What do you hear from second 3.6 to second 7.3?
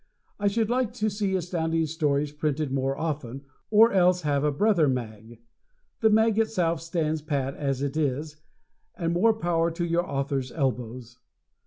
or else have a brother mag. The mag itself stands